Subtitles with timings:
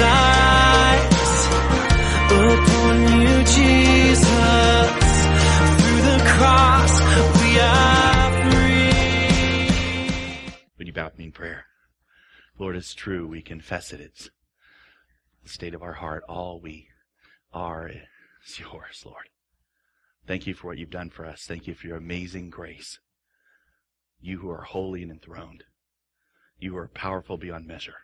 [0.00, 1.46] eyes
[2.30, 4.90] upon you, Jesus.
[5.78, 6.92] Through the cross,
[7.40, 9.68] we are free.
[10.78, 11.66] Would you bow with me in prayer?
[12.58, 13.26] Lord, it's true.
[13.26, 14.00] We confess it.
[14.00, 14.30] It's
[15.42, 16.24] the state of our heart.
[16.28, 16.88] All we
[17.52, 19.28] are is yours, Lord.
[20.26, 21.44] Thank you for what you've done for us.
[21.46, 22.98] Thank you for your amazing grace.
[24.20, 25.64] You who are holy and enthroned.
[26.58, 27.96] You are powerful beyond measure.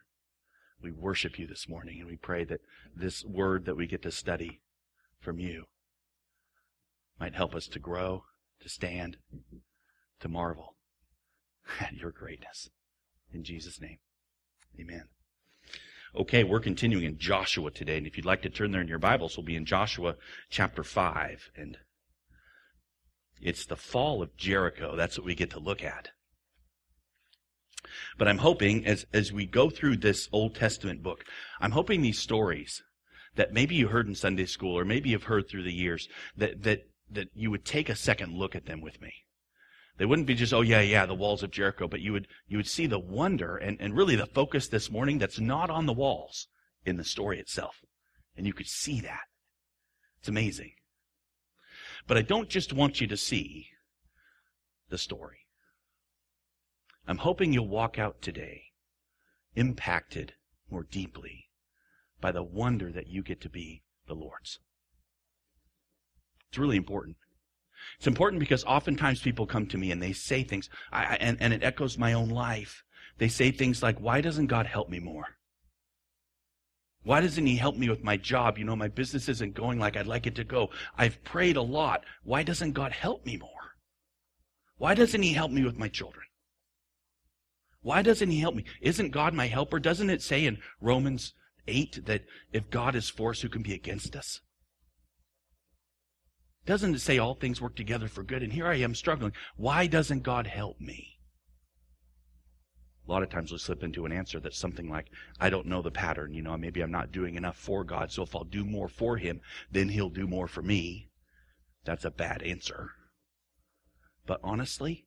[0.82, 2.60] We worship you this morning and we pray that
[2.96, 4.60] this word that we get to study
[5.20, 5.64] from you
[7.18, 8.24] might help us to grow,
[8.60, 9.18] to stand,
[10.20, 10.76] to marvel
[11.80, 12.70] at your greatness.
[13.32, 13.98] In Jesus' name,
[14.80, 15.04] amen.
[16.14, 18.98] Okay, we're continuing in Joshua today, and if you'd like to turn there in your
[18.98, 20.16] Bibles, we'll be in Joshua
[20.48, 21.78] chapter 5, and
[23.40, 24.96] it's the fall of Jericho.
[24.96, 26.10] That's what we get to look at.
[28.18, 31.24] But I'm hoping as, as we go through this Old Testament book,
[31.60, 32.82] I'm hoping these stories
[33.36, 36.62] that maybe you heard in Sunday school or maybe you've heard through the years that,
[36.62, 39.12] that, that you would take a second look at them with me.
[39.98, 42.56] They wouldn't be just, oh yeah, yeah, the walls of Jericho, but you would, you
[42.56, 45.92] would see the wonder and, and really the focus this morning that's not on the
[45.92, 46.48] walls
[46.86, 47.76] in the story itself.
[48.36, 49.24] And you could see that.
[50.20, 50.72] It's amazing.
[52.06, 53.68] But I don't just want you to see
[54.88, 55.46] the story.
[57.10, 58.66] I'm hoping you'll walk out today
[59.56, 60.34] impacted
[60.70, 61.48] more deeply
[62.20, 64.60] by the wonder that you get to be the Lord's.
[66.48, 67.16] It's really important.
[67.98, 71.52] It's important because oftentimes people come to me and they say things, I, and, and
[71.52, 72.84] it echoes my own life.
[73.18, 75.36] They say things like, Why doesn't God help me more?
[77.02, 78.56] Why doesn't He help me with my job?
[78.56, 80.70] You know, my business isn't going like I'd like it to go.
[80.96, 82.04] I've prayed a lot.
[82.22, 83.74] Why doesn't God help me more?
[84.76, 86.26] Why doesn't He help me with my children?
[87.82, 88.64] Why doesn't He help me?
[88.80, 89.78] Isn't God my helper?
[89.78, 91.32] Doesn't it say in Romans
[91.66, 94.40] 8 that if God is for us, who can be against us?
[96.66, 98.42] Doesn't it say all things work together for good?
[98.42, 99.32] And here I am struggling.
[99.56, 101.18] Why doesn't God help me?
[103.08, 105.06] A lot of times we slip into an answer that's something like,
[105.40, 106.34] I don't know the pattern.
[106.34, 109.16] You know, maybe I'm not doing enough for God, so if I'll do more for
[109.16, 109.40] Him,
[109.70, 111.08] then He'll do more for me.
[111.84, 112.90] That's a bad answer.
[114.26, 115.06] But honestly,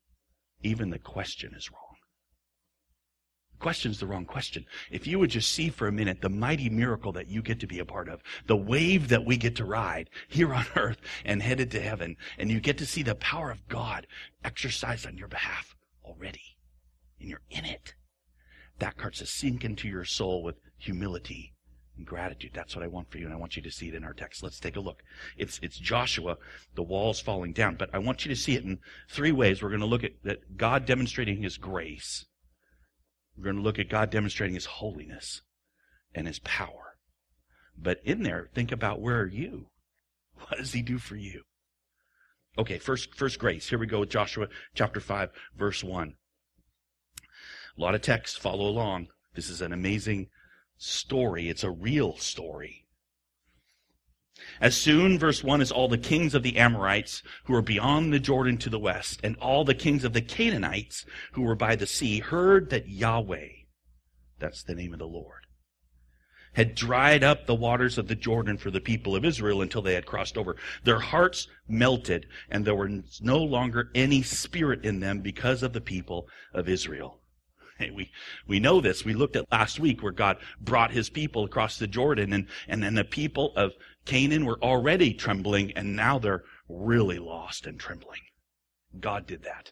[0.64, 1.83] even the question is wrong
[3.64, 4.66] question's the wrong question.
[4.92, 7.68] If you would just see for a minute the mighty miracle that you get to
[7.68, 11.42] be a part of, the wave that we get to ride here on earth and
[11.42, 14.06] headed to heaven, and you get to see the power of God
[14.44, 16.58] exercised on your behalf already,
[17.22, 17.96] and you're in it.
[18.80, 21.54] That starts to sink into your soul with humility
[21.96, 22.52] and gratitude.
[22.54, 24.14] That's what I want for you, and I want you to see it in our
[24.14, 24.44] text.
[24.44, 25.04] Let's take a look.
[25.38, 26.36] It's, it's Joshua,
[26.76, 29.64] the walls falling down, but I want you to see it in three ways.
[29.64, 32.26] We're going to look at that God demonstrating his grace
[33.38, 35.42] we're going to look at God demonstrating His holiness
[36.14, 36.98] and His power.
[37.78, 39.68] But in there, think about where are you?
[40.48, 41.44] What does He do for you?
[42.58, 43.70] Okay, first, first grace.
[43.70, 46.16] Here we go with Joshua chapter 5, verse 1.
[47.78, 49.08] A lot of text, follow along.
[49.34, 50.28] This is an amazing
[50.78, 51.50] story.
[51.50, 52.83] It's a real story.
[54.60, 58.20] As soon, verse 1, as all the kings of the Amorites who were beyond the
[58.20, 61.88] Jordan to the west, and all the kings of the Canaanites who were by the
[61.88, 63.50] sea, heard that Yahweh,
[64.40, 65.46] that's the name of the Lord,
[66.54, 69.96] had dried up the waters of the Jordan for the people of Israel until they
[69.96, 70.56] had crossed over.
[70.84, 75.82] Their hearts melted, and there was no longer any spirit in them because of the
[75.82, 77.20] people of Israel.
[77.80, 78.12] Hey, we,
[78.48, 79.04] we know this.
[79.04, 82.84] We looked at last week where God brought his people across the Jordan and, and
[82.84, 83.74] then the people of
[84.06, 88.22] Canaan were already trembling, and now they're really lost and trembling.
[89.00, 89.72] God did that.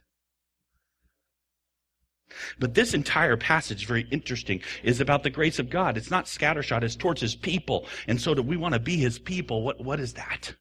[2.60, 5.98] But this entire passage, very interesting, is about the grace of God.
[5.98, 7.88] It's not scattershot, it's towards his people.
[8.08, 9.64] And so do we want to be his people?
[9.64, 10.56] What, what is that?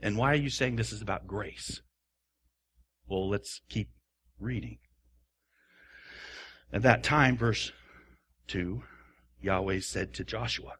[0.00, 1.80] And why are you saying this is about grace?
[3.06, 3.90] Well, let's keep
[4.38, 4.78] reading.
[6.72, 7.72] At that time, verse
[8.48, 8.82] 2,
[9.40, 10.74] Yahweh said to Joshua,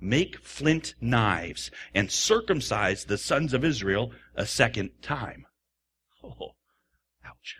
[0.00, 5.46] make flint knives and circumcise the sons of Israel a second time.
[6.22, 6.52] Oh,
[7.24, 7.56] ouch.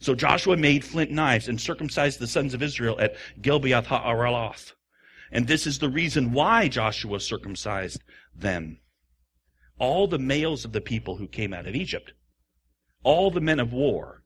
[0.00, 4.72] So Joshua made flint knives and circumcised the sons of Israel at Gibeath Haaraloth.
[5.32, 8.02] And this is the reason why Joshua circumcised
[8.34, 8.78] them.
[9.78, 12.12] All the males of the people who came out of Egypt,
[13.02, 14.22] all the men of war,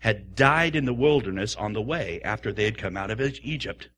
[0.00, 3.88] had died in the wilderness on the way after they had come out of Egypt.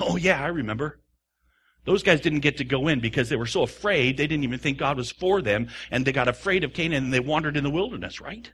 [0.00, 1.00] Oh yeah, I remember.
[1.84, 4.58] Those guys didn't get to go in because they were so afraid, they didn't even
[4.58, 7.64] think God was for them, and they got afraid of Canaan and they wandered in
[7.64, 8.52] the wilderness, right?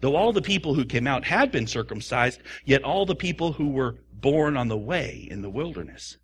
[0.00, 3.68] Though all the people who came out had been circumcised, yet all the people who
[3.68, 6.16] were born on the way in the wilderness,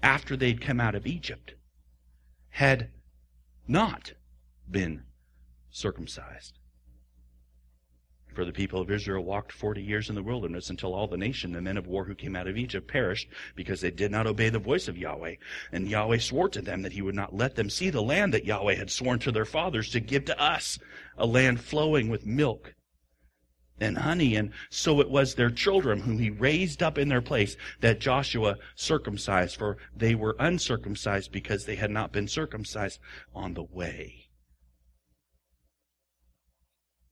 [0.00, 1.54] after they'd come out of Egypt,
[2.50, 2.90] had
[3.66, 4.12] not
[4.70, 5.02] been
[5.70, 6.59] circumcised.
[8.34, 11.52] For the people of Israel walked forty years in the wilderness until all the nation,
[11.52, 14.48] the men of war who came out of Egypt, perished because they did not obey
[14.48, 15.34] the voice of Yahweh.
[15.72, 18.44] And Yahweh swore to them that he would not let them see the land that
[18.44, 20.78] Yahweh had sworn to their fathers to give to us,
[21.18, 22.74] a land flowing with milk
[23.80, 24.36] and honey.
[24.36, 28.56] And so it was their children whom he raised up in their place that Joshua
[28.74, 33.00] circumcised, for they were uncircumcised because they had not been circumcised
[33.34, 34.19] on the way.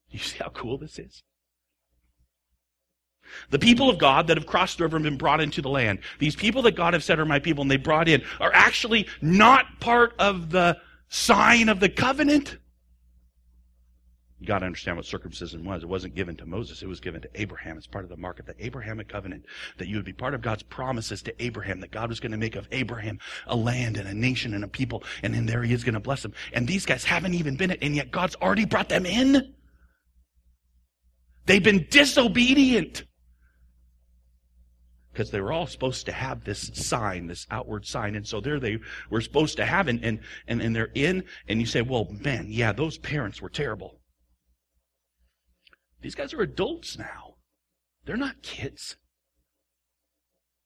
[0.09, 1.23] You see how cool this is?
[3.51, 6.35] The people of God that have crossed river and been brought into the land, these
[6.35, 9.79] people that God have said are my people and they brought in, are actually not
[9.79, 10.77] part of the
[11.09, 12.57] sign of the covenant.
[14.39, 15.83] You got to understand what circumcision was.
[15.83, 16.81] It wasn't given to Moses.
[16.81, 17.77] It was given to Abraham.
[17.77, 19.45] It's part of the mark of the Abrahamic covenant
[19.77, 22.37] that you would be part of God's promises to Abraham, that God was going to
[22.37, 25.73] make of Abraham a land and a nation and a people, and then there he
[25.73, 26.33] is going to bless them.
[26.53, 29.53] And these guys haven't even been it, and yet God's already brought them in.
[31.49, 33.05] They've been disobedient.
[35.11, 38.13] Because they were all supposed to have this sign, this outward sign.
[38.13, 38.77] And so there they
[39.09, 42.45] were supposed to have, and, and, and, and they're in, and you say, well, man,
[42.49, 43.99] yeah, those parents were terrible.
[46.03, 47.37] These guys are adults now.
[48.05, 48.97] They're not kids.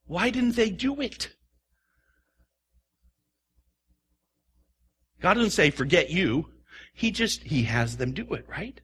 [0.06, 1.29] Why didn't they do it?
[5.21, 6.50] God doesn't say, forget you.
[6.94, 8.81] He just, he has them do it, right?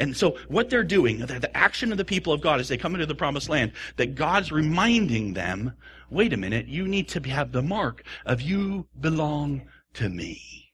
[0.00, 2.94] And so what they're doing, the action of the people of God as they come
[2.94, 5.74] into the promised land, that God's reminding them,
[6.10, 10.72] wait a minute, you need to have the mark of you belong to me.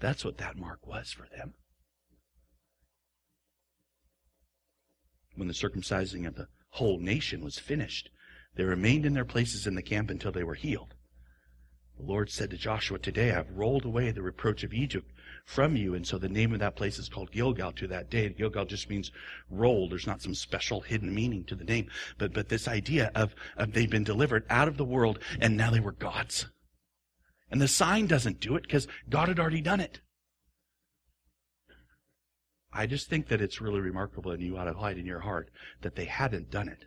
[0.00, 1.54] That's what that mark was for them.
[5.40, 8.10] when the circumcising of the whole nation was finished,
[8.56, 10.94] they remained in their places in the camp until they were healed.
[12.00, 15.12] The Lord said to Joshua, Today I have rolled away the reproach of Egypt
[15.44, 15.94] from you.
[15.94, 18.30] And so the name of that place is called Gilgal to that day.
[18.30, 19.12] Gilgal just means
[19.50, 19.92] rolled.
[19.92, 21.90] There's not some special hidden meaning to the name.
[22.16, 25.70] But, but this idea of, of they've been delivered out of the world and now
[25.70, 26.46] they were God's.
[27.50, 30.00] And the sign doesn't do it because God had already done it.
[32.72, 35.50] I just think that it's really remarkable and you ought to hide in your heart
[35.82, 36.84] that they hadn't done it.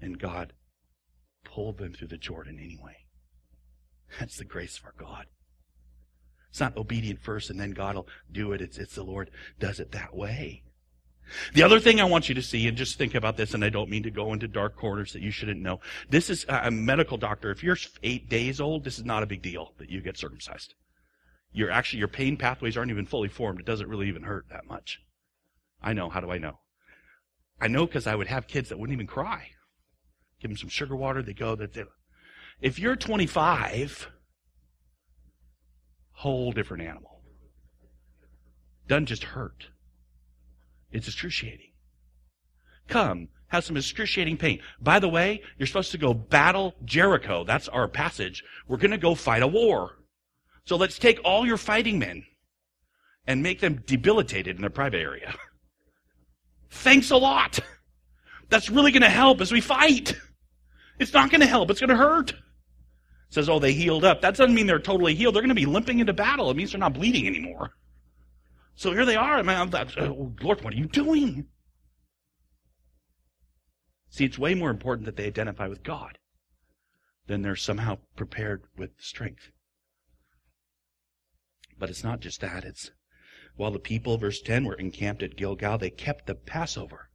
[0.00, 0.54] And God
[1.44, 2.96] pulled them through the Jordan anyway.
[4.18, 5.26] That's the grace of our God.
[6.50, 8.60] It's not obedient first and then God will do it.
[8.60, 10.62] It's, it's the Lord does it that way.
[11.54, 13.68] The other thing I want you to see, and just think about this, and I
[13.68, 15.78] don't mean to go into dark corners that you shouldn't know.
[16.08, 17.52] This is uh, a medical doctor.
[17.52, 20.74] If you're eight days old, this is not a big deal that you get circumcised
[21.52, 23.60] your actually your pain pathways aren't even fully formed.
[23.60, 25.00] It doesn't really even hurt that much.
[25.82, 26.08] I know.
[26.08, 26.58] How do I know?
[27.60, 29.48] I know because I would have kids that wouldn't even cry.
[30.40, 31.22] Give them some sugar water.
[31.22, 31.54] They go.
[31.56, 31.76] That
[32.60, 34.10] if you're 25,
[36.12, 37.22] whole different animal.
[38.86, 39.68] Doesn't just hurt.
[40.92, 41.70] It's excruciating.
[42.88, 44.60] Come, have some excruciating pain.
[44.80, 47.44] By the way, you're supposed to go battle Jericho.
[47.44, 48.44] That's our passage.
[48.68, 49.98] We're going to go fight a war.
[50.64, 52.24] So let's take all your fighting men
[53.26, 55.34] and make them debilitated in their private area.
[56.70, 57.60] Thanks a lot.
[58.48, 60.16] That's really going to help as we fight.
[60.98, 61.70] It's not going to help.
[61.70, 62.34] It's going to hurt.
[63.30, 64.20] Says, oh, they healed up.
[64.20, 65.34] That doesn't mean they're totally healed.
[65.34, 66.50] They're going to be limping into battle.
[66.50, 67.70] It means they're not bleeding anymore.
[68.74, 69.38] So here they are.
[69.38, 71.46] I mean, oh, Lord, what are you doing?
[74.08, 76.18] See, it's way more important that they identify with God
[77.26, 79.52] than they're somehow prepared with strength.
[81.78, 82.64] But it's not just that.
[82.64, 82.90] It's
[83.54, 87.09] while the people, verse 10, were encamped at Gilgal, they kept the Passover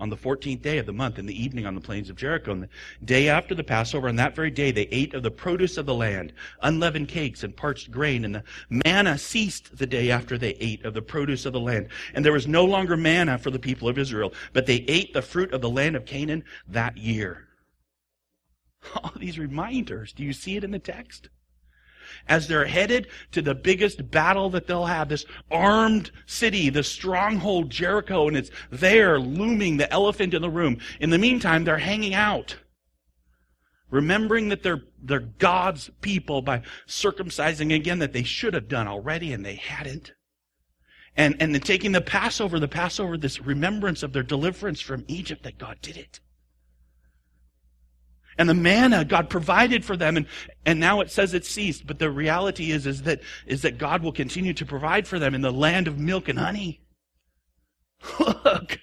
[0.00, 2.50] on the 14th day of the month in the evening on the plains of Jericho.
[2.50, 2.68] And the
[3.04, 5.94] day after the Passover, on that very day, they ate of the produce of the
[5.94, 6.32] land,
[6.62, 8.24] unleavened cakes and parched grain.
[8.24, 11.88] And the manna ceased the day after they ate of the produce of the land.
[12.12, 15.22] And there was no longer manna for the people of Israel, but they ate the
[15.22, 17.46] fruit of the land of Canaan that year.
[18.96, 20.12] All these reminders.
[20.12, 21.28] Do you see it in the text?
[22.28, 27.70] As they're headed to the biggest battle that they'll have, this armed city, the stronghold
[27.70, 30.78] Jericho, and it's there looming the elephant in the room.
[31.00, 32.56] In the meantime, they're hanging out.
[33.90, 39.32] Remembering that they're, they're God's people by circumcising again that they should have done already
[39.32, 40.12] and they hadn't.
[41.16, 45.58] And, and taking the Passover, the Passover, this remembrance of their deliverance from Egypt that
[45.58, 46.18] God did it.
[48.38, 50.26] And the manna God provided for them, and,
[50.66, 51.86] and now it says it ceased.
[51.86, 55.34] But the reality is, is that, is that God will continue to provide for them
[55.34, 56.80] in the land of milk and honey.
[58.18, 58.78] Look,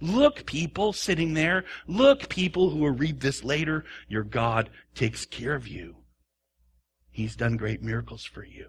[0.00, 1.64] Look, people sitting there.
[1.86, 3.84] Look, people who will read this later.
[4.08, 5.96] Your God takes care of you.
[7.10, 8.68] He's done great miracles for you.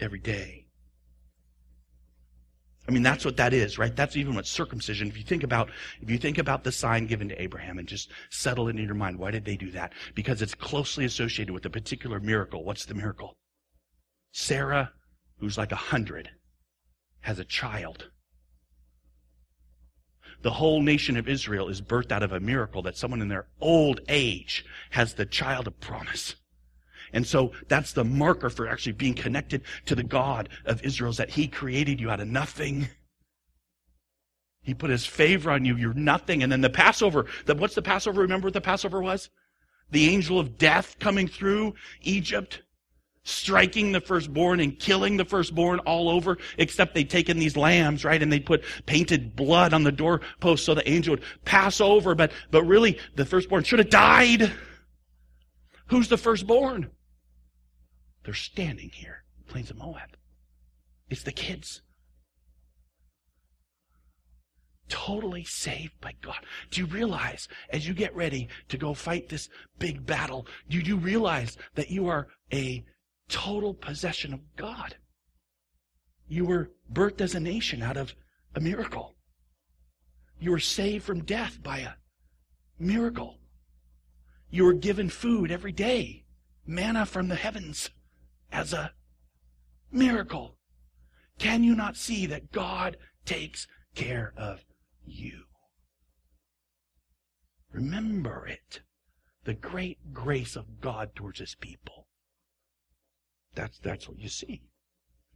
[0.00, 0.67] Every day.
[2.88, 3.94] I mean, that's what that is, right?
[3.94, 5.68] That's even what circumcision, if you think about,
[6.00, 8.94] if you think about the sign given to Abraham and just settle it in your
[8.94, 9.92] mind, why did they do that?
[10.14, 12.64] Because it's closely associated with a particular miracle.
[12.64, 13.36] What's the miracle?
[14.32, 14.92] Sarah,
[15.38, 16.30] who's like a hundred,
[17.20, 18.08] has a child.
[20.40, 23.48] The whole nation of Israel is birthed out of a miracle that someone in their
[23.60, 26.36] old age has the child of promise.
[27.12, 31.16] And so that's the marker for actually being connected to the God of Israel is
[31.16, 32.88] that He created you out of nothing.
[34.62, 35.76] He put His favor on you.
[35.76, 36.42] You're nothing.
[36.42, 38.20] And then the Passover, the, what's the Passover?
[38.20, 39.30] Remember what the Passover was?
[39.90, 42.60] The angel of death coming through Egypt,
[43.24, 48.22] striking the firstborn and killing the firstborn all over, except they'd taken these lambs, right?
[48.22, 52.14] And they put painted blood on the doorpost so the angel would pass over.
[52.14, 54.52] But, but really, the firstborn should have died.
[55.86, 56.90] Who's the firstborn?
[58.28, 60.14] They're standing here, plains of Moab.
[61.08, 61.80] It's the kids.
[64.90, 66.44] Totally saved by God.
[66.70, 70.96] Do you realize, as you get ready to go fight this big battle, do you
[70.96, 72.84] realize that you are a
[73.30, 74.96] total possession of God?
[76.28, 78.14] You were birthed as a nation out of
[78.54, 79.16] a miracle.
[80.38, 81.92] You were saved from death by a
[82.78, 83.38] miracle.
[84.50, 86.26] You were given food every day,
[86.66, 87.88] manna from the heavens
[88.52, 88.92] as a
[89.90, 90.56] miracle.
[91.38, 94.64] Can you not see that God takes care of
[95.04, 95.44] you?
[97.72, 98.80] Remember it.
[99.44, 102.06] The great grace of God towards his people.
[103.54, 104.62] That's, that's what you see.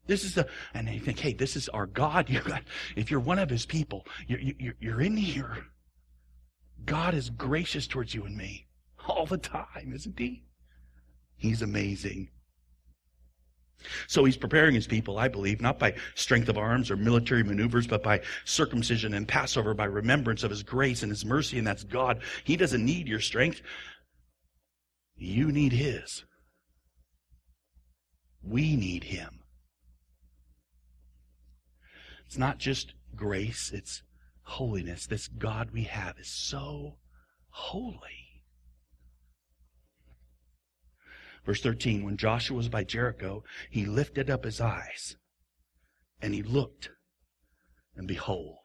[0.07, 2.29] This is the, and you think, hey, this is our God.
[2.33, 2.63] You got,
[2.97, 5.67] if you're one of his people, you're, you're, you're in here.
[6.85, 8.67] God is gracious towards you and me
[9.07, 10.45] all the time, isn't he?
[11.37, 12.31] He's amazing.
[14.07, 17.87] So he's preparing his people, I believe, not by strength of arms or military maneuvers,
[17.87, 21.85] but by circumcision and Passover, by remembrance of his grace and his mercy, and that's
[21.85, 22.23] God.
[22.45, 23.61] He doesn't need your strength.
[25.17, 26.25] You need his.
[28.43, 29.41] We need him.
[32.27, 34.03] It's not just grace, it's
[34.43, 35.07] holiness.
[35.07, 36.99] This God we have is so
[37.51, 38.22] holy.
[41.45, 45.17] Verse 13, when Joshua was by Jericho, he lifted up his eyes
[46.21, 46.91] and he looked,
[47.97, 48.59] and behold,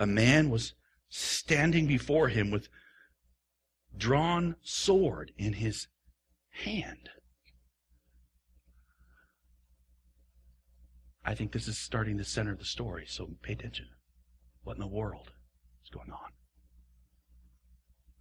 [0.00, 0.74] a man was
[1.08, 2.68] standing before him with
[3.96, 5.86] drawn sword in his
[6.50, 7.10] hand.
[11.24, 13.86] I think this is starting the center of the story, so pay attention.
[14.64, 15.30] What in the world
[15.84, 16.32] is going on?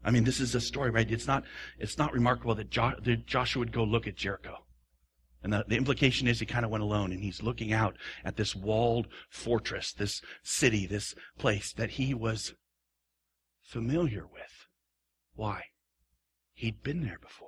[0.03, 1.09] I mean, this is a story, right?
[1.09, 1.43] It's not,
[1.77, 4.65] it's not remarkable that, jo- that Joshua would go look at Jericho.
[5.43, 8.37] And the, the implication is he kind of went alone and he's looking out at
[8.37, 12.53] this walled fortress, this city, this place that he was
[13.61, 14.67] familiar with.
[15.33, 15.63] Why?
[16.53, 17.47] He'd been there before.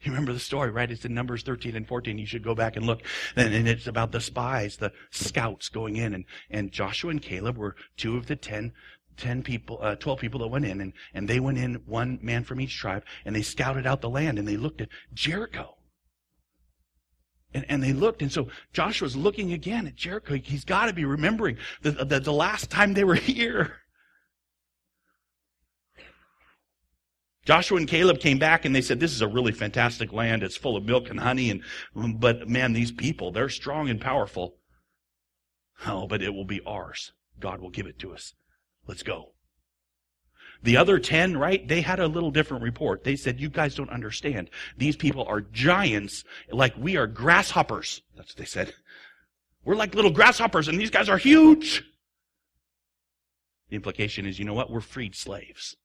[0.00, 0.90] You remember the story, right?
[0.90, 2.18] It's in Numbers 13 and 14.
[2.18, 3.02] You should go back and look.
[3.34, 6.14] And, and it's about the spies, the scouts going in.
[6.14, 8.72] And, and Joshua and Caleb were two of the ten
[9.18, 12.44] 10 people, uh, 12 people that went in, and, and they went in, one man
[12.44, 15.74] from each tribe, and they scouted out the land, and they looked at Jericho.
[17.54, 20.34] And, and they looked, and so Joshua's looking again at Jericho.
[20.34, 23.76] He's got to be remembering the, the, the last time they were here.
[27.48, 30.42] Joshua and Caleb came back and they said, this is a really fantastic land.
[30.42, 31.50] It's full of milk and honey.
[31.50, 34.58] And, but man, these people, they're strong and powerful.
[35.86, 37.12] Oh, but it will be ours.
[37.40, 38.34] God will give it to us.
[38.88, 39.32] Let's go.
[40.62, 41.66] The other 10, right?
[41.68, 43.04] They had a little different report.
[43.04, 44.50] They said, you guys don't understand.
[44.76, 48.02] These people are giants, like we are grasshoppers.
[48.16, 48.74] That's what they said.
[49.64, 51.84] We're like little grasshoppers and these guys are huge.
[53.68, 54.70] The implication is, you know what?
[54.70, 55.76] We're freed slaves.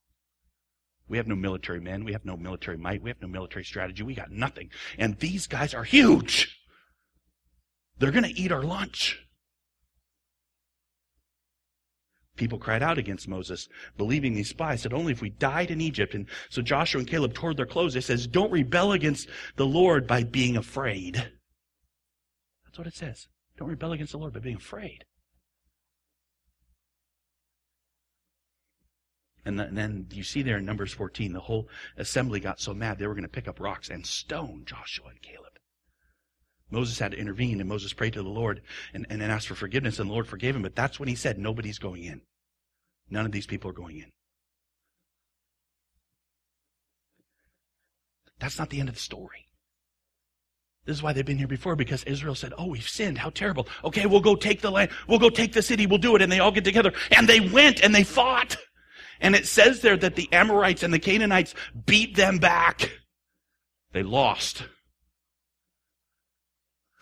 [1.08, 2.06] We have no military men.
[2.06, 3.04] We have no military might.
[3.04, 4.02] We have no military strategy.
[4.02, 4.70] We got nothing.
[4.98, 6.58] And these guys are huge.
[8.00, 9.20] They're going to eat our lunch.
[12.36, 16.16] People cried out against Moses, believing these spies said, only if we died in Egypt.
[16.16, 17.96] And so Joshua and Caleb tore their clothes.
[17.96, 21.16] It says, don't rebel against the Lord by being afraid.
[22.66, 23.28] That's what it says.
[23.58, 25.06] Don't rebel against the Lord by being afraid.
[29.46, 33.06] And, then you see there in Numbers 14, the whole assembly got so mad they
[33.06, 35.53] were going to pick up rocks and stone Joshua and Caleb.
[36.74, 38.64] Moses had to intervene, and Moses prayed to the Lord
[38.96, 40.64] and, and, asked for forgiveness, and the Lord forgave him.
[40.64, 42.22] But that's when he said, Nobody's going in.
[43.12, 44.10] None of these people are going in.
[48.40, 49.48] That's not the end of the story.
[50.86, 53.20] This is why they've been here before, because Israel said, Oh, we've sinned.
[53.20, 53.68] How terrible.
[53.84, 54.90] Okay, we'll go take the land.
[55.08, 55.86] We'll go take the city.
[55.86, 56.24] We'll do it.
[56.24, 56.92] And they all get together.
[57.12, 58.58] And they went and they fought.
[59.22, 61.54] And it says there that the Amorites and the Canaanites
[61.86, 62.92] beat them back.
[63.92, 64.64] They lost.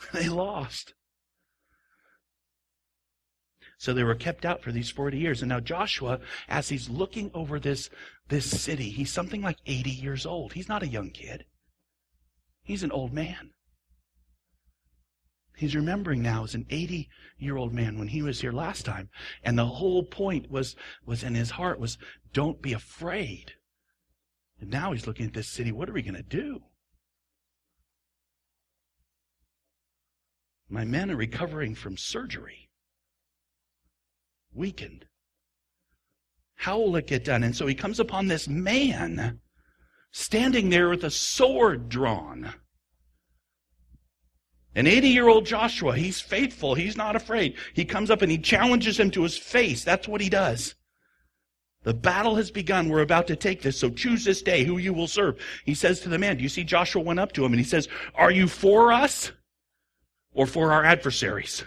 [0.13, 0.93] They lost.
[3.77, 5.41] So they were kept out for these 40 years.
[5.41, 7.89] And now Joshua, as he's looking over this,
[8.27, 10.53] this city, he's something like 80 years old.
[10.53, 11.45] He's not a young kid.
[12.63, 13.51] He's an old man.
[15.57, 19.09] He's remembering now as an 80 year old man when he was here last time.
[19.43, 21.97] And the whole point was, was in his heart was,
[22.33, 23.53] don't be afraid.
[24.59, 25.71] And now he's looking at this city.
[25.71, 26.61] What are we going to do?
[30.71, 32.69] My men are recovering from surgery.
[34.53, 35.05] Weakened.
[36.55, 37.43] How will it get done?
[37.43, 39.41] And so he comes upon this man
[40.11, 42.53] standing there with a sword drawn.
[44.73, 46.75] An 80 year old Joshua, he's faithful.
[46.75, 47.55] He's not afraid.
[47.73, 49.83] He comes up and he challenges him to his face.
[49.83, 50.75] That's what he does.
[51.83, 52.87] The battle has begun.
[52.87, 53.77] We're about to take this.
[53.77, 55.37] So choose this day who you will serve.
[55.65, 57.67] He says to the man, do you see Joshua went up to him and he
[57.67, 59.33] says, are you for us
[60.33, 61.63] or for our adversaries?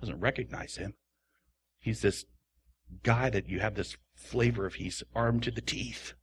[0.00, 0.94] Doesn't recognize him.
[1.78, 2.24] He's this
[3.02, 6.14] guy that you have this flavor of he's armed to the teeth.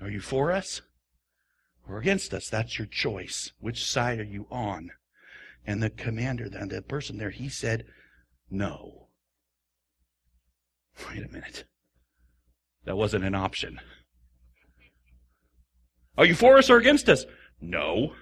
[0.00, 0.82] Are you for us?
[1.88, 2.48] or against us.
[2.48, 3.52] That's your choice.
[3.60, 4.90] Which side are you on?
[5.66, 7.84] And the commander, then the person there, he said,
[8.50, 9.08] no.
[11.08, 11.64] Wait a minute.
[12.84, 13.80] That wasn't an option.
[16.18, 17.24] Are you for us or against us?
[17.62, 18.14] No.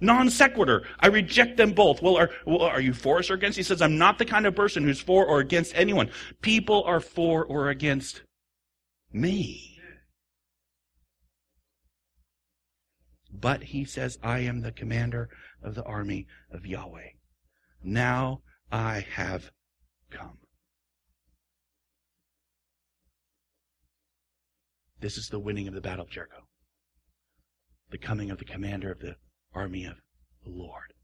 [0.00, 0.86] Non sequitur.
[1.00, 2.02] I reject them both.
[2.02, 3.56] Well are, well, are you for us or against?
[3.56, 6.10] He says, I'm not the kind of person who's for or against anyone.
[6.42, 8.22] People are for or against
[9.12, 9.80] me.
[13.32, 15.28] But he says, I am the commander
[15.62, 17.10] of the army of Yahweh.
[17.82, 19.50] Now I have
[20.10, 20.38] come.
[25.00, 26.46] This is the winning of the battle of Jericho.
[27.94, 29.14] The coming of the commander of the
[29.52, 29.98] army of
[30.42, 30.94] the Lord.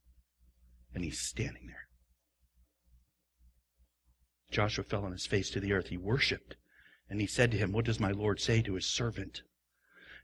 [0.92, 1.86] And he's standing there.
[4.50, 5.90] Joshua fell on his face to the earth.
[5.90, 6.56] He worshiped.
[7.08, 9.42] And he said to him, What does my Lord say to his servant?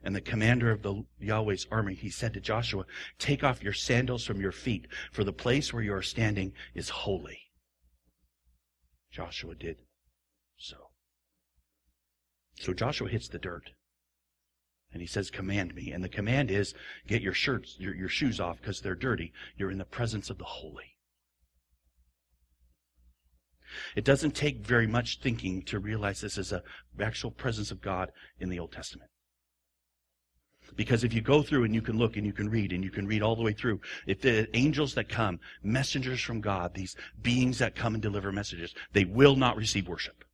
[0.03, 2.85] and the commander of the Yahweh's army, he said to Joshua,
[3.17, 6.89] Take off your sandals from your feet, for the place where you are standing is
[6.89, 7.43] holy.
[9.13, 9.83] Joshua did
[10.59, 10.91] so.
[12.57, 13.71] So Joshua hits the dirt.
[14.93, 15.93] And he says, Command me.
[15.93, 16.75] And the command is,
[17.07, 19.33] Get your shirts, your, your shoes off because they're dirty.
[19.57, 20.97] You're in the presence of the holy.
[23.95, 26.63] It doesn't take very much thinking to realize this is a
[27.01, 29.11] actual presence of God in the Old Testament.
[30.75, 32.91] Because if you go through and you can look and you can read and you
[32.91, 36.97] can read all the way through, if the angels that come, messengers from God, these
[37.23, 40.25] beings that come and deliver messages, they will not receive worship.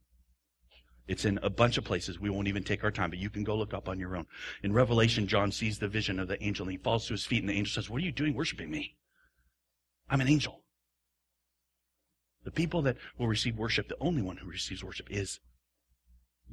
[1.09, 2.21] It's in a bunch of places.
[2.21, 4.27] We won't even take our time, but you can go look up on your own.
[4.63, 7.41] In Revelation, John sees the vision of the angel and he falls to his feet
[7.41, 8.97] and the angel says, What are you doing worshiping me?
[10.09, 10.63] I'm an angel.
[12.45, 15.41] The people that will receive worship, the only one who receives worship is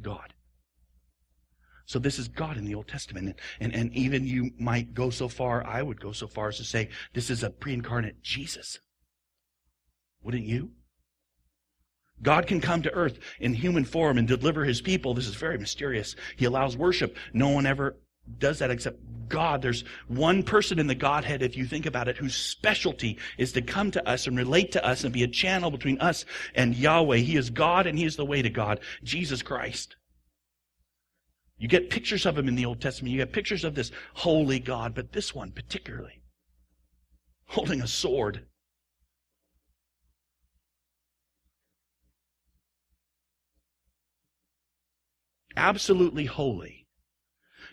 [0.02, 0.34] God.
[1.86, 3.36] So this is God in the Old Testament.
[3.60, 6.64] And, and, even you might go so far, I would go so far as to
[6.64, 8.78] say, this is a pre-incarnate Jesus.
[10.22, 10.72] Wouldn't you?
[12.22, 15.14] God can come to earth in human form and deliver his people.
[15.14, 16.16] This is very mysterious.
[16.36, 17.18] He allows worship.
[17.34, 17.96] No one ever
[18.38, 19.62] does that except God.
[19.62, 23.62] There's one person in the Godhead, if you think about it, whose specialty is to
[23.62, 27.18] come to us and relate to us and be a channel between us and Yahweh.
[27.18, 29.96] He is God and He is the way to God, Jesus Christ.
[31.58, 33.12] You get pictures of him in the Old Testament.
[33.12, 36.22] You get pictures of this holy God, but this one particularly,
[37.48, 38.46] holding a sword.
[45.60, 46.88] Absolutely holy.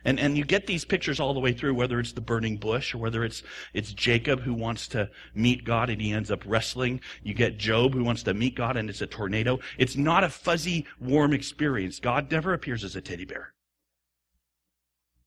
[0.05, 2.95] And, and you get these pictures all the way through, whether it's the burning bush
[2.95, 3.43] or whether it's,
[3.75, 7.01] it's Jacob who wants to meet God and he ends up wrestling.
[7.23, 9.59] You get Job who wants to meet God and it's a tornado.
[9.79, 11.99] It's not a fuzzy, warm experience.
[11.99, 13.53] God never appears as a teddy bear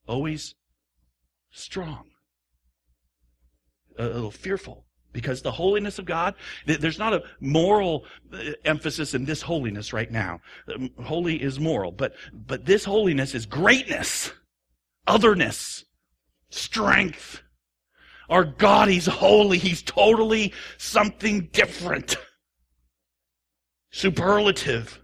[0.09, 0.55] always
[1.51, 2.05] strong,
[3.97, 4.85] a little fearful.
[5.11, 10.11] Because the holiness of God, there's not a moral uh, emphasis in this holiness right
[10.11, 10.39] now.
[10.73, 14.31] Um, holy is moral, but, but this holiness is greatness,
[15.07, 15.85] otherness,
[16.49, 17.41] strength.
[18.29, 19.57] Our God, He's holy.
[19.57, 22.15] He's totally something different.
[23.91, 24.99] Superlative.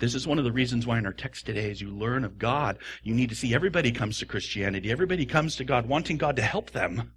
[0.00, 2.38] This is one of the reasons why in our text today, as you learn of
[2.38, 4.90] God, you need to see everybody comes to Christianity.
[4.90, 7.12] Everybody comes to God wanting God to help them.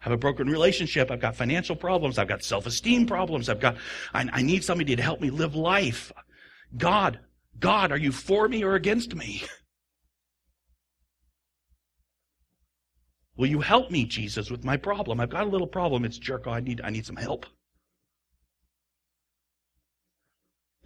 [0.00, 1.10] I have a broken relationship.
[1.10, 2.18] I've got financial problems.
[2.18, 3.48] I've got self-esteem problems.
[3.48, 3.78] I've got,
[4.12, 6.12] I, I need somebody to help me live life.
[6.76, 7.18] God,
[7.58, 9.42] God, are you for me or against me?
[13.38, 15.18] Will you help me, Jesus, with my problem?
[15.18, 16.04] I've got a little problem.
[16.04, 16.50] It's Jericho.
[16.50, 17.46] I need, I need some help.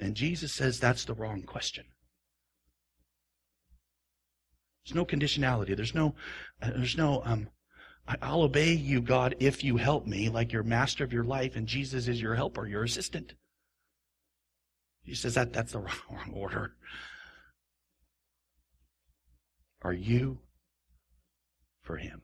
[0.00, 1.84] And Jesus says that's the wrong question.
[4.84, 5.76] There's no conditionality.
[5.76, 6.14] There's no,
[6.62, 7.48] uh, there's no, um,
[8.22, 11.66] I'll obey you, God, if you help me, like you're master of your life, and
[11.66, 13.34] Jesus is your helper, your assistant.
[15.02, 15.78] He says that that's the
[16.10, 16.72] wrong order.
[19.82, 20.40] Are you
[21.82, 22.22] for him?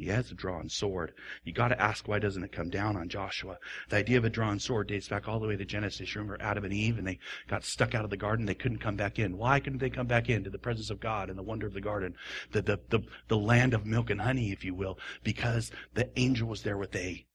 [0.00, 1.12] He has a drawn sword.
[1.44, 3.58] You got to ask why doesn't it come down on Joshua?
[3.90, 6.14] The idea of a drawn sword dates back all the way to Genesis.
[6.14, 8.46] You remember Adam and Eve, and they got stuck out of the garden.
[8.46, 9.36] They couldn't come back in.
[9.36, 11.74] Why couldn't they come back in to the presence of God and the wonder of
[11.74, 12.14] the garden,
[12.52, 14.98] the the the, the land of milk and honey, if you will?
[15.22, 17.26] Because the angel was there with a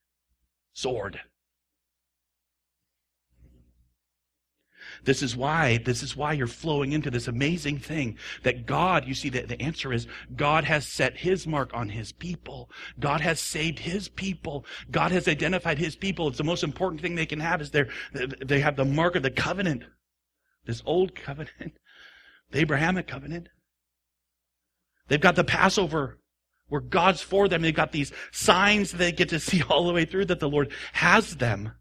[0.74, 1.22] sword.
[5.06, 9.14] This is why, this is why you're flowing into this amazing thing that God, you
[9.14, 12.70] see, the, the answer is God has set his mark on his people.
[13.00, 14.66] God has saved his people.
[14.92, 16.28] God has identified his people.
[16.28, 19.24] It's the most important thing they can have is their, they have the mark of
[19.24, 19.84] the covenant.
[20.66, 21.74] This old covenant.
[22.52, 23.50] The Abrahamic covenant.
[25.08, 26.20] They've got the Passover
[26.68, 27.62] where God's for them.
[27.62, 30.50] They've got these signs that they get to see all the way through that the
[30.50, 31.72] Lord has them.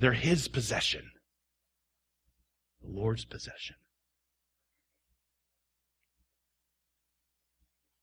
[0.00, 1.10] They're His possession.
[2.82, 3.76] The Lord's possession.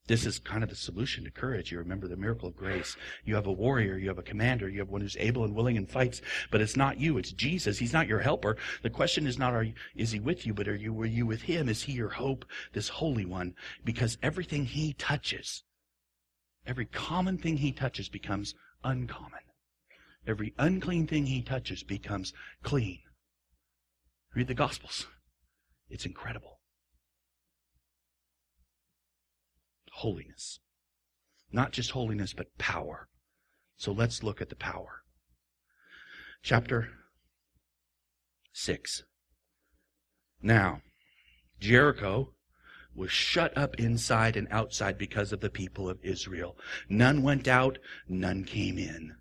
[0.07, 1.71] This is kind of the solution to courage.
[1.71, 2.95] You remember the miracle of grace.
[3.23, 5.77] You have a warrior, you have a commander, you have one who's able and willing
[5.77, 7.79] and fights, but it's not you, it's Jesus.
[7.79, 8.55] He's not your helper.
[8.83, 11.25] The question is not are you, is he with you, but are you were you
[11.25, 11.67] with him?
[11.69, 13.55] Is he your hope, this holy one?
[13.83, 15.63] Because everything he touches,
[16.67, 19.39] every common thing he touches becomes uncommon.
[20.27, 22.99] Every unclean thing he touches becomes clean.
[24.35, 25.07] Read the Gospels.
[25.89, 26.59] It's incredible.
[29.93, 30.59] Holiness.
[31.53, 33.07] Not just holiness, but power.
[33.77, 35.03] So let's look at the power.
[36.43, 36.89] Chapter
[38.51, 39.03] 6.
[40.41, 40.81] Now,
[41.61, 42.33] Jericho
[42.93, 46.57] was shut up inside and outside because of the people of Israel.
[46.89, 49.15] None went out, none came in.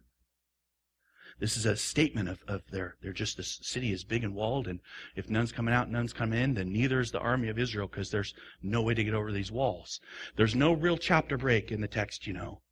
[1.45, 4.67] This is a statement of, of their, they're just, this city is big and walled,
[4.67, 4.81] and
[5.15, 8.09] if none's coming out, none's coming in, then neither is the army of Israel because
[8.09, 10.01] there's no way to get over these walls.
[10.37, 12.63] There's no real chapter break in the text, you know.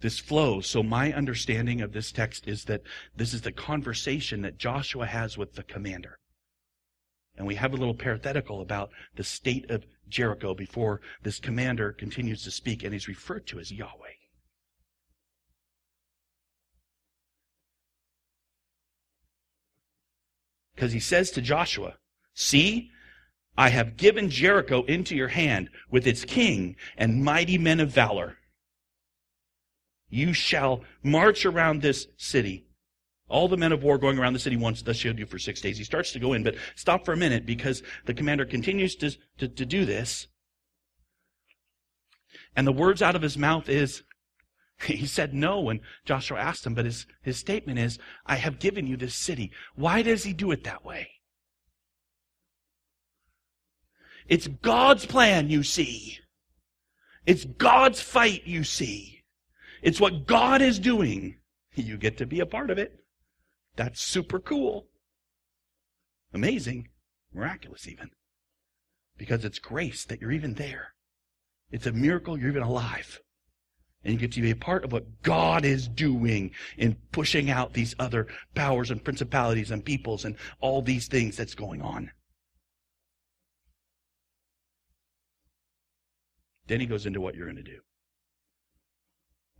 [0.00, 0.68] This flows.
[0.68, 2.82] So my understanding of this text is that
[3.16, 6.20] this is the conversation that Joshua has with the commander.
[7.36, 12.44] And we have a little parenthetical about the state of Jericho before this commander continues
[12.44, 14.21] to speak, and he's referred to as Yahweh.
[20.74, 21.96] Because he says to Joshua,
[22.34, 22.90] See,
[23.56, 28.38] I have given Jericho into your hand with its king and mighty men of valor.
[30.08, 32.66] You shall march around this city.
[33.28, 35.60] All the men of war going around the city once, thus shall do for six
[35.60, 35.78] days.
[35.78, 39.10] He starts to go in, but stop for a minute because the commander continues to,
[39.38, 40.28] to, to do this.
[42.54, 44.02] And the words out of his mouth is,
[44.86, 48.86] He said no when Joshua asked him, but his, his statement is, I have given
[48.86, 49.52] you this city.
[49.74, 51.08] Why does he do it that way?
[54.28, 56.18] It's God's plan, you see.
[57.26, 59.22] It's God's fight, you see.
[59.82, 61.36] It's what God is doing.
[61.74, 63.02] You get to be a part of it.
[63.76, 64.88] That's super cool.
[66.34, 66.88] Amazing.
[67.32, 68.10] Miraculous, even.
[69.16, 70.92] Because it's grace that you're even there.
[71.70, 73.22] It's a miracle you're even alive.
[74.04, 77.72] And you get to be a part of what God is doing in pushing out
[77.72, 82.10] these other powers and principalities and peoples and all these things that's going on.
[86.66, 87.80] Then he goes into what you're going to do.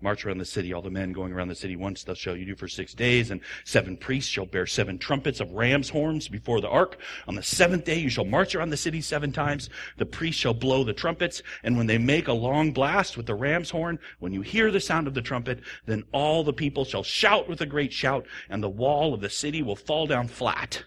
[0.02, 2.44] March around the city, all the men going around the city once thus shall you
[2.44, 6.60] do for six days, and seven priests shall bear seven trumpets of ram's horns before
[6.60, 6.98] the ark.
[7.28, 9.70] On the seventh day you shall march around the city seven times.
[9.98, 13.34] The priests shall blow the trumpets, and when they make a long blast with the
[13.34, 17.02] ram's horn, when you hear the sound of the trumpet, then all the people shall
[17.02, 20.84] shout with a great shout, and the wall of the city will fall down flat.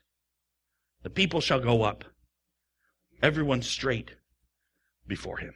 [1.04, 2.04] The people shall go up,
[3.22, 4.12] everyone straight
[5.08, 5.54] before him.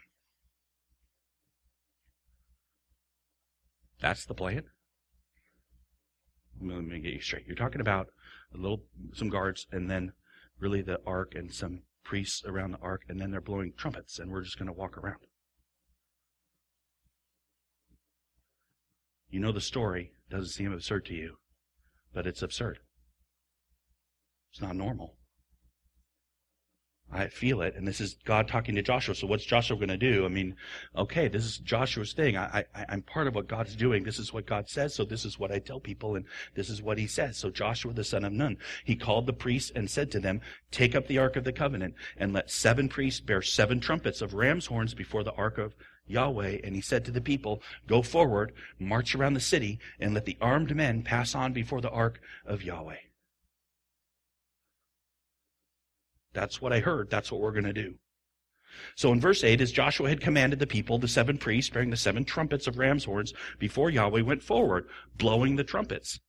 [4.02, 4.64] That's the plan.
[6.62, 7.46] Let me get you straight.
[7.48, 8.08] You're talking about
[8.54, 8.84] a little,
[9.14, 10.14] some guards, and then
[10.60, 14.32] really the ark and some priests around the ark, and then they're blowing trumpets, and
[14.32, 15.20] we're just going to walk around.
[19.30, 21.38] You know the story doesn't seem absurd to you,
[22.14, 22.80] but it's absurd.
[24.52, 25.19] It's not normal.
[27.12, 29.16] I feel it, and this is God talking to Joshua.
[29.16, 30.26] So what's Joshua going to do?
[30.26, 30.56] I mean,
[30.96, 32.38] okay, this is Joshua's thing.
[32.38, 34.04] I, I, I'm part of what God's doing.
[34.04, 36.84] This is what God says, so this is what I tell people, and this is
[36.84, 37.36] what he says.
[37.36, 40.94] So Joshua, the son of Nun, he called the priests and said to them, take
[40.94, 44.68] up the ark of the covenant, and let seven priests bear seven trumpets of ram's
[44.68, 45.74] horns before the ark of
[46.06, 46.60] Yahweh.
[46.64, 50.38] And he said to the people, go forward, march around the city, and let the
[50.40, 52.98] armed men pass on before the ark of Yahweh.
[56.34, 57.10] That's what I heard.
[57.10, 57.96] That's what we're going to do.
[58.96, 61.98] So in verse 8, as Joshua had commanded the people, the seven priests bearing the
[61.98, 64.88] seven trumpets of ram's horns before Yahweh went forward,
[65.18, 66.20] blowing the trumpets.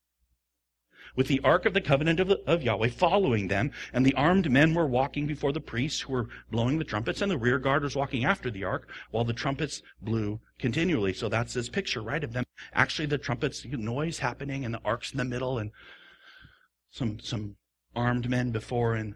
[1.16, 4.50] With the ark of the covenant of, the, of Yahweh following them, and the armed
[4.50, 7.82] men were walking before the priests who were blowing the trumpets, and the rear guard
[7.82, 11.12] was walking after the ark, while the trumpets blew continually.
[11.12, 12.44] So that's this picture, right, of them.
[12.72, 15.72] Actually, the trumpets, noise happening, and the ark's in the middle, and
[16.90, 17.56] some, some
[17.94, 19.14] armed men before and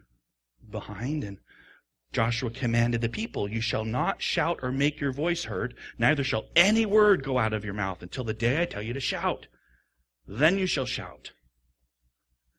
[0.71, 1.25] behind.
[1.25, 1.39] And
[2.13, 6.47] Joshua commanded the people, You shall not shout or make your voice heard, neither shall
[6.55, 9.47] any word go out of your mouth until the day I tell you to shout.
[10.27, 11.33] Then you shall shout.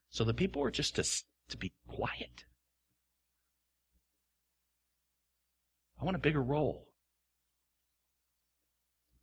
[0.10, 1.04] So the people were just to,
[1.50, 2.46] to be quiet.
[6.00, 6.85] I want a bigger role.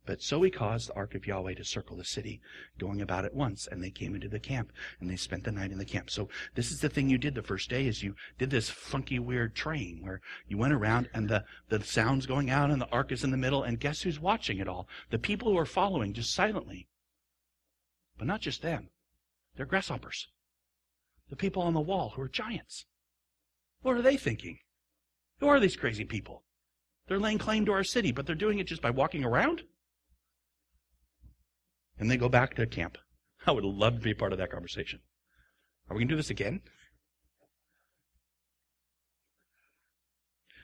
[0.05, 2.41] But so he caused the ark of Yahweh to circle the city,
[2.77, 5.71] going about at once, and they came into the camp, and they spent the night
[5.71, 6.09] in the camp.
[6.09, 9.17] So this is the thing you did the first day is you did this funky
[9.17, 13.13] weird train where you went around and the, the sound's going out and the ark
[13.13, 14.89] is in the middle, and guess who's watching it all?
[15.09, 16.87] The people who are following just silently.
[18.17, 18.89] But not just them.
[19.55, 20.27] They're grasshoppers.
[21.29, 22.85] The people on the wall who are giants.
[23.81, 24.59] What are they thinking?
[25.39, 26.43] Who are these crazy people?
[27.07, 29.63] They're laying claim to our city, but they're doing it just by walking around?
[31.99, 32.97] And they go back to camp.
[33.45, 34.99] I would love to be a part of that conversation.
[35.89, 36.61] Are we going to do this again?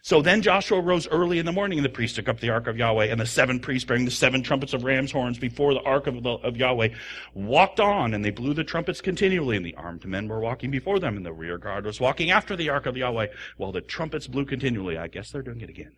[0.01, 2.67] So then Joshua rose early in the morning, and the priests took up the ark
[2.67, 5.81] of Yahweh, and the seven priests bearing the seven trumpets of ram's horns before the
[5.81, 6.89] ark of, the, of Yahweh
[7.33, 10.99] walked on, and they blew the trumpets continually, and the armed men were walking before
[10.99, 14.25] them, and the rear guard was walking after the ark of Yahweh, while the trumpets
[14.25, 14.97] blew continually.
[14.97, 15.97] I guess they're doing it again.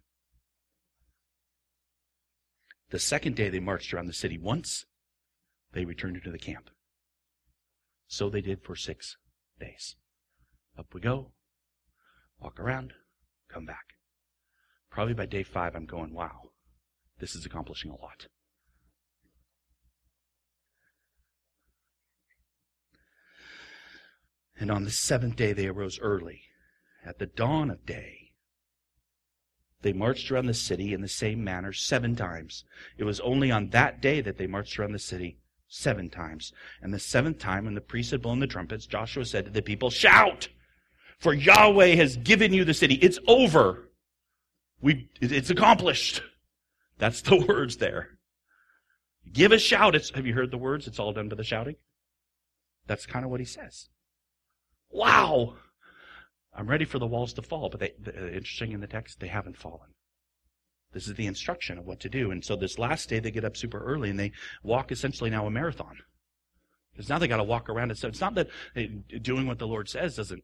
[2.90, 4.86] The second day they marched around the city once,
[5.74, 6.70] they returned into the camp.
[8.08, 9.18] So they did for six
[9.60, 9.96] days.
[10.78, 11.32] Up we go,
[12.40, 12.94] walk around,
[13.50, 13.96] come back.
[14.90, 16.52] Probably by day five, I'm going, wow,
[17.20, 18.28] this is accomplishing a lot.
[24.60, 26.42] And on the seventh day, they arose early,
[27.06, 28.34] at the dawn of day.
[29.82, 32.64] They marched around the city in the same manner seven times.
[32.98, 35.40] It was only on that day that they marched around the city
[35.72, 36.52] seven times.
[36.82, 39.62] And the seventh time, when the priests had blown the trumpets, Joshua said to the
[39.62, 40.50] people, Shout!
[41.18, 42.96] For Yahweh has given you the city.
[42.96, 43.90] It's over.
[44.82, 46.22] We, it's accomplished.
[46.98, 48.10] That's the words there.
[49.32, 49.96] Give a shout.
[49.96, 50.88] It's, have you heard the words?
[50.88, 51.76] It's all done by the shouting.
[52.88, 53.90] That's kind of what he says.
[54.90, 55.56] Wow!
[56.54, 59.28] I'm ready for the walls to fall, but they, the, interesting in the text, they
[59.28, 59.91] haven't fallen.
[60.94, 62.32] This is the instruction of what to do.
[62.32, 64.32] And so this last day, they get up super early and they
[64.64, 65.98] walk essentially now a marathon.
[66.92, 67.96] Because now they got to walk around.
[67.98, 68.50] So it's not that
[69.22, 70.44] doing what the Lord says doesn't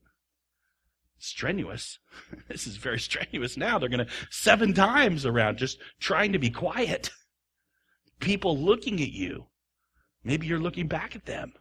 [1.19, 1.99] strenuous.
[2.47, 3.77] this is very strenuous now.
[3.77, 7.11] They're going to seven times around just trying to be quiet.
[8.19, 9.45] People looking at you.
[10.23, 11.53] Maybe you're looking back at them.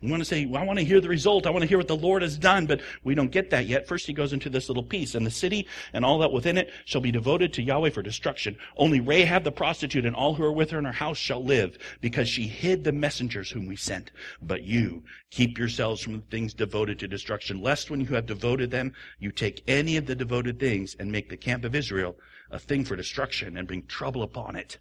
[0.00, 1.44] We want to say, well, I want to hear the result.
[1.44, 3.88] I want to hear what the Lord has done, but we don't get that yet.
[3.88, 5.16] First, he goes into this little piece.
[5.16, 8.56] And the city and all that within it shall be devoted to Yahweh for destruction.
[8.76, 11.78] Only Rahab the prostitute and all who are with her in her house shall live,
[12.00, 14.12] because she hid the messengers whom we sent.
[14.40, 18.70] But you, keep yourselves from the things devoted to destruction, lest when you have devoted
[18.70, 22.14] them, you take any of the devoted things and make the camp of Israel
[22.52, 24.78] a thing for destruction and bring trouble upon it.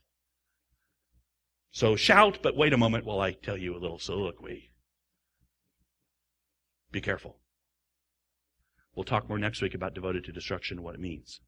[1.72, 4.70] So shout, but wait a moment while I tell you a little soliloquy.
[6.92, 7.38] Be careful.
[8.96, 11.42] We'll talk more next week about devoted to destruction and what it means.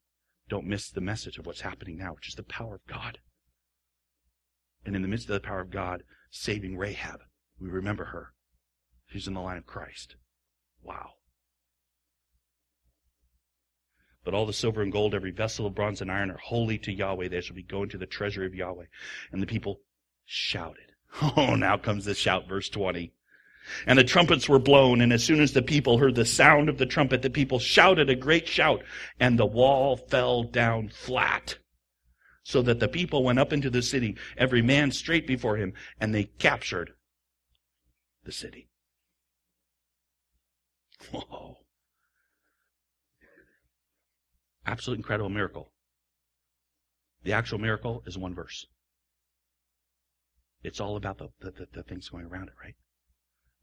[0.49, 3.19] Don't miss the message of what's happening now, which is the power of God.
[4.85, 7.21] And in the midst of the power of God saving Rahab,
[7.59, 8.33] we remember her
[9.09, 10.15] She's in the line of Christ.
[10.83, 11.13] Wow.
[14.23, 16.91] But all the silver and gold, every vessel of bronze and iron are holy to
[16.91, 17.29] Yahweh.
[17.29, 18.85] They shall be going to the treasury of Yahweh.
[19.31, 19.81] And the people
[20.25, 20.83] shouted.
[21.35, 23.13] Oh, now comes the shout, verse 20.
[23.85, 26.77] And the trumpets were blown, and as soon as the people heard the sound of
[26.77, 28.83] the trumpet, the people shouted a great shout,
[29.19, 31.57] and the wall fell down flat.
[32.43, 36.15] So that the people went up into the city, every man straight before him, and
[36.15, 36.91] they captured
[38.23, 38.69] the city.
[41.11, 41.57] Whoa.
[44.65, 45.71] Absolute incredible miracle.
[47.23, 48.65] The actual miracle is one verse.
[50.63, 52.75] It's all about the, the, the, the things going around it, right?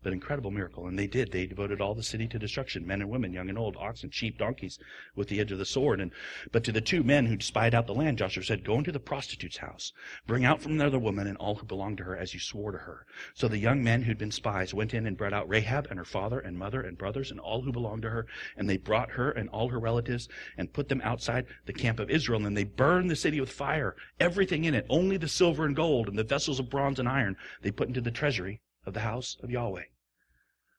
[0.06, 0.86] But incredible miracle.
[0.86, 1.32] And they did.
[1.32, 4.38] They devoted all the city to destruction, men and women, young and old, oxen, sheep,
[4.38, 4.78] donkeys,
[5.16, 6.00] with the edge of the sword.
[6.00, 6.12] And
[6.52, 9.00] but to the two men who'd spied out the land, Joshua said, Go into the
[9.00, 9.92] prostitute's house,
[10.24, 12.70] bring out from there the woman and all who belong to her, as you swore
[12.70, 13.04] to her.
[13.34, 16.04] So the young men who'd been spies went in and brought out Rahab and her
[16.04, 19.32] father and mother and brothers and all who belonged to her, and they brought her
[19.32, 22.46] and all her relatives and put them outside the camp of Israel.
[22.46, 26.08] And they burned the city with fire, everything in it, only the silver and gold
[26.08, 29.36] and the vessels of bronze and iron they put into the treasury of the house
[29.42, 29.82] of Yahweh.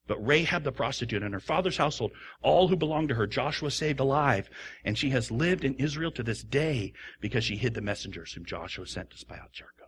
[0.08, 4.00] But Rahab the prostitute and her father's household, all who belonged to her, Joshua saved
[4.00, 4.50] alive.
[4.84, 8.46] And she has lived in Israel to this day because she hid the messengers whom
[8.46, 9.86] Joshua sent to spy out Jericho.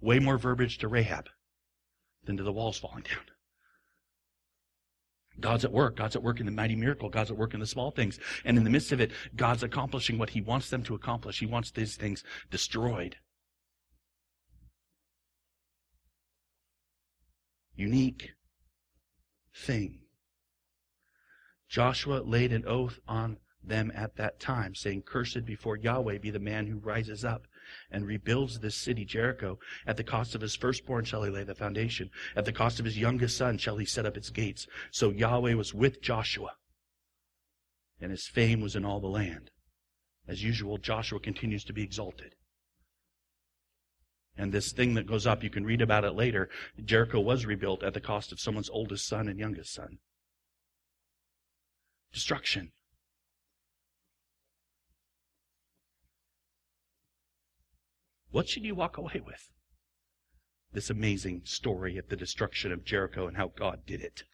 [0.00, 1.28] Way more verbiage to Rahab
[2.24, 3.24] than to the walls falling down.
[5.40, 5.96] God's at work.
[5.96, 7.08] God's at work in the mighty miracle.
[7.08, 8.18] God's at work in the small things.
[8.44, 11.40] And in the midst of it, God's accomplishing what He wants them to accomplish.
[11.40, 13.16] He wants these things destroyed.
[17.76, 18.32] Unique
[19.54, 20.00] thing.
[21.68, 26.38] Joshua laid an oath on them at that time, saying, Cursed before Yahweh be the
[26.38, 27.46] man who rises up
[27.90, 29.58] and rebuilds this city, Jericho.
[29.86, 32.10] At the cost of his firstborn shall he lay the foundation.
[32.36, 34.66] At the cost of his youngest son shall he set up its gates.
[34.90, 36.52] So Yahweh was with Joshua,
[38.00, 39.50] and his fame was in all the land.
[40.28, 42.34] As usual, Joshua continues to be exalted.
[44.36, 46.48] And this thing that goes up, you can read about it later.
[46.84, 49.98] Jericho was rebuilt at the cost of someone's oldest son and youngest son.
[52.12, 52.72] Destruction.
[58.30, 59.50] What should you walk away with?
[60.72, 64.24] This amazing story of the destruction of Jericho and how God did it.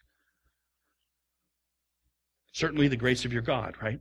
[2.53, 4.01] Certainly the grace of your God, right?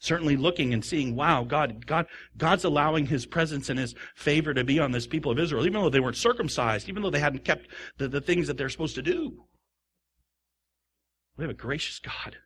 [0.00, 4.64] Certainly looking and seeing, wow, God, God, God's allowing His presence and His favor to
[4.64, 7.44] be on this people of Israel, even though they weren't circumcised, even though they hadn't
[7.44, 9.44] kept the, the things that they're supposed to do.
[11.36, 12.36] We have a gracious God.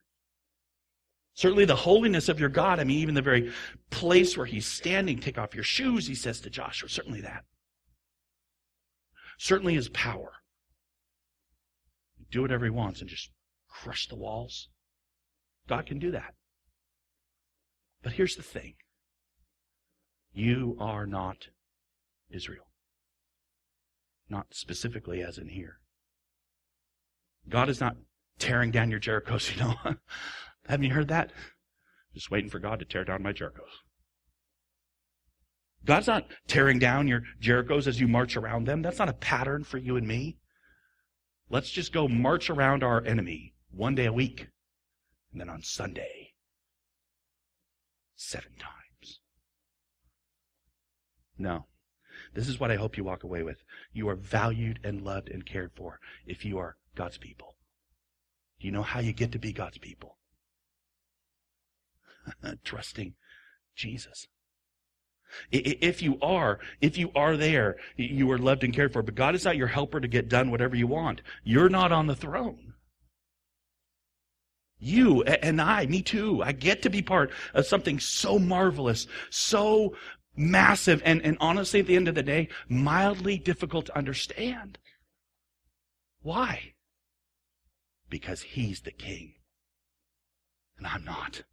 [1.35, 3.53] Certainly the holiness of your God, I mean, even the very
[3.91, 7.45] place where He's standing, take off your shoes, He says to Joshua, certainly that.
[9.39, 10.33] Certainly His power.
[12.31, 13.31] Do whatever He wants and just
[13.69, 14.69] crush the walls.
[15.69, 16.35] God can do that.
[18.05, 18.75] But here's the thing
[20.33, 21.49] you are not
[22.31, 22.67] Israel.
[24.29, 25.79] Not specifically as in here.
[27.49, 27.97] God is not
[28.39, 29.97] tearing down your Jerichos, you know.
[30.69, 31.33] Haven't you heard that?
[32.13, 33.81] Just waiting for God to tear down my Jerichos.
[35.85, 38.83] God's not tearing down your Jerichos as you march around them.
[38.83, 40.39] That's not a pattern for you and me.
[41.51, 44.49] Let's just go march around our enemy one day a week.
[45.33, 46.24] And then on Sunday,
[48.17, 49.21] seven times.
[51.39, 51.67] No.
[52.35, 53.63] This is what I hope you walk away with.
[53.93, 57.57] You are valued and loved and cared for if you are God's people.
[58.61, 60.17] Do you know how you get to be God's people?
[62.65, 63.15] Trusting
[63.75, 64.27] Jesus.
[65.51, 69.03] If you are, if you are there, you are loved and cared for.
[69.03, 71.23] But God is not your helper to get done whatever you want.
[71.43, 72.74] You're not on the throne.
[74.79, 76.43] You and I, me too.
[76.43, 79.97] I get to be part of something so marvelous, so
[80.37, 84.79] massive, and, and honestly, at the end of the day, mildly difficult to understand.
[86.23, 86.75] Why?
[88.11, 89.35] Because he's the king.
[90.77, 91.45] And I'm not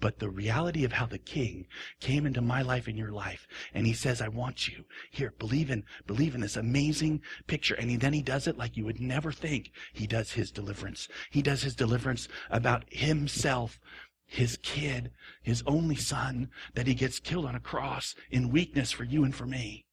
[0.00, 1.66] but the reality of how the king
[2.00, 4.84] came into my life and your life and he says i want you.
[5.10, 7.74] Here believe in believe in this amazing picture.
[7.74, 9.70] And he, then he does it like you would never think.
[9.92, 11.08] He does his deliverance.
[11.30, 13.78] He does his deliverance about himself
[14.26, 15.10] his kid
[15.42, 19.34] his only son that he gets killed on a cross in weakness for you and
[19.34, 19.84] for me.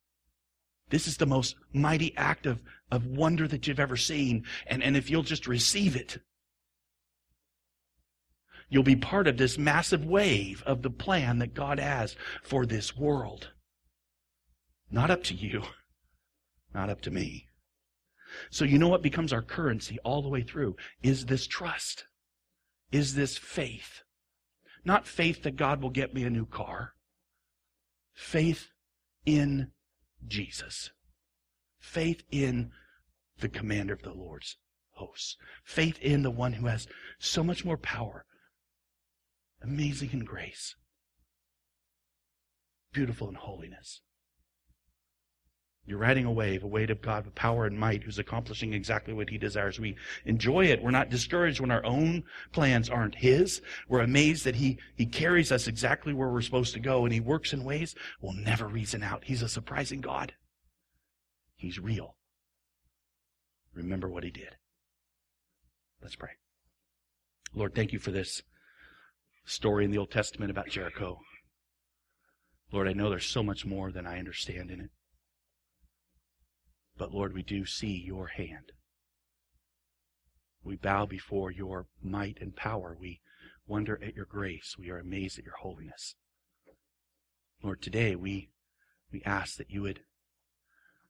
[0.90, 4.44] This is the most mighty act of, of wonder that you've ever seen.
[4.66, 6.18] And, and if you'll just receive it
[8.70, 12.96] You'll be part of this massive wave of the plan that God has for this
[12.96, 13.50] world.
[14.92, 15.64] Not up to you.
[16.74, 17.48] Not up to me.
[18.52, 22.06] So you know what becomes our currency all the way through is this trust.
[22.92, 24.04] Is this faith.
[24.86, 26.94] Not faith that God will get me a new car.
[28.14, 28.70] Faith
[29.26, 29.72] in
[30.28, 30.92] Jesus.
[31.80, 32.72] Faith in
[33.40, 34.58] the commander of the Lord's
[34.92, 35.38] hosts.
[35.64, 36.88] Faith in the one who has
[37.20, 38.26] so much more power.
[39.62, 40.76] Amazing in grace.
[42.94, 44.02] Beautiful in holiness.
[45.90, 49.12] You're riding a wave, a wave of God with power and might who's accomplishing exactly
[49.12, 49.80] what he desires.
[49.80, 50.84] We enjoy it.
[50.84, 53.62] We're not discouraged when our own plans aren't his.
[53.88, 57.20] We're amazed that he, he carries us exactly where we're supposed to go and he
[57.20, 59.24] works in ways we'll never reason out.
[59.26, 60.34] He's a surprising God.
[61.56, 62.16] He's real.
[63.74, 64.58] Remember what he did.
[66.04, 66.34] Let's pray.
[67.54, 68.44] Lord, thank you for this
[69.50, 71.20] story in the Old Testament about Jericho.
[72.72, 74.90] Lord, I know there's so much more than I understand in it.
[76.98, 78.74] But Lord, we do see your hand.
[80.64, 82.96] We bow before your might and power.
[83.00, 83.22] We
[83.66, 84.76] wonder at your grace.
[84.78, 86.16] We are amazed at your holiness.
[87.64, 88.50] Lord, today we,
[89.12, 90.02] we ask that you would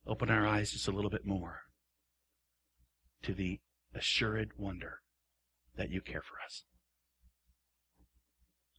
[0.08, 1.62] open our eyes just a little bit more
[3.24, 3.60] to the
[3.94, 5.02] assured wonder
[5.76, 6.64] that you care for us.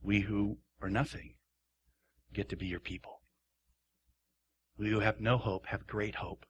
[0.03, 1.35] We who are nothing
[2.33, 3.21] get to be your people.
[4.79, 6.47] We who have no hope have great hope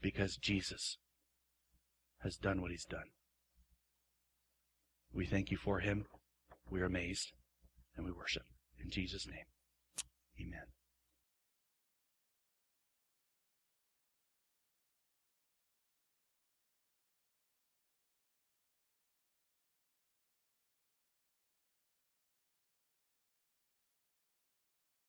[0.00, 0.98] because Jesus
[2.22, 3.10] has done what he's done.
[5.12, 6.06] We thank you for him.
[6.70, 7.32] We are amazed
[7.96, 8.44] and we worship.
[8.82, 9.46] In Jesus' name,
[10.40, 10.66] amen.